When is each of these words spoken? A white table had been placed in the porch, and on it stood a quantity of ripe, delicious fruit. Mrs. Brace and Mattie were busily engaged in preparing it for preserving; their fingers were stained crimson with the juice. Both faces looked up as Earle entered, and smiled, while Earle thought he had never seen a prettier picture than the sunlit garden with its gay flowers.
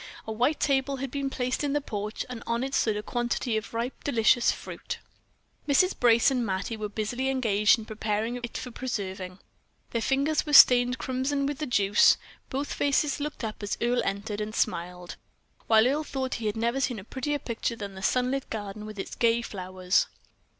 A 0.25 0.31
white 0.31 0.59
table 0.59 0.95
had 0.95 1.11
been 1.11 1.29
placed 1.29 1.63
in 1.63 1.73
the 1.73 1.79
porch, 1.79 2.25
and 2.27 2.41
on 2.47 2.63
it 2.63 2.73
stood 2.73 2.97
a 2.97 3.03
quantity 3.03 3.55
of 3.55 3.71
ripe, 3.71 4.03
delicious 4.03 4.51
fruit. 4.51 4.97
Mrs. 5.67 5.93
Brace 5.99 6.31
and 6.31 6.43
Mattie 6.43 6.75
were 6.75 6.89
busily 6.89 7.29
engaged 7.29 7.77
in 7.77 7.85
preparing 7.85 8.37
it 8.37 8.57
for 8.57 8.71
preserving; 8.71 9.37
their 9.91 10.01
fingers 10.01 10.43
were 10.43 10.53
stained 10.53 10.97
crimson 10.97 11.45
with 11.45 11.59
the 11.59 11.67
juice. 11.67 12.17
Both 12.49 12.73
faces 12.73 13.19
looked 13.19 13.43
up 13.43 13.61
as 13.61 13.77
Earle 13.79 14.01
entered, 14.03 14.41
and 14.41 14.55
smiled, 14.55 15.17
while 15.67 15.85
Earle 15.85 16.03
thought 16.03 16.33
he 16.41 16.47
had 16.47 16.57
never 16.57 16.81
seen 16.81 16.97
a 16.97 17.03
prettier 17.03 17.37
picture 17.37 17.75
than 17.75 17.93
the 17.93 18.01
sunlit 18.01 18.49
garden 18.49 18.87
with 18.87 18.97
its 18.97 19.13
gay 19.13 19.43
flowers. 19.43 20.07